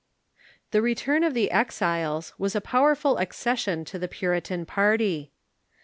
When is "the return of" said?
0.71-1.35